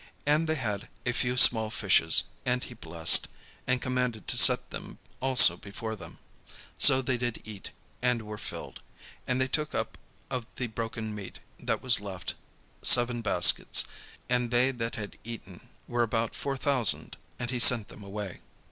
And 0.25 0.47
they 0.49 0.55
had 0.55 0.87
a 1.05 1.11
few 1.11 1.37
small 1.37 1.69
fishes: 1.69 2.23
and 2.43 2.63
he 2.63 2.73
blessed, 2.73 3.27
and 3.67 3.79
commanded 3.83 4.27
to 4.29 4.35
set 4.39 4.71
them 4.71 4.97
also 5.21 5.57
before 5.57 5.95
them. 5.95 6.17
So 6.79 7.03
they 7.03 7.17
did 7.17 7.39
eat, 7.45 7.69
and 8.01 8.23
were 8.23 8.39
filled: 8.39 8.81
and 9.27 9.39
they 9.39 9.45
took 9.47 9.75
up 9.75 9.99
of 10.31 10.47
the 10.55 10.65
broken 10.65 11.13
meat 11.13 11.37
that 11.59 11.83
was 11.83 11.99
left 12.01 12.33
seven 12.81 13.21
baskets. 13.21 13.85
And 14.27 14.49
they 14.49 14.71
that 14.71 14.95
had 14.95 15.19
eaten 15.23 15.69
were 15.87 16.01
about 16.01 16.33
four 16.33 16.57
thousand: 16.57 17.15
and 17.37 17.51
he 17.51 17.59
sent 17.59 17.89
them 17.89 18.01
away. 18.01 18.41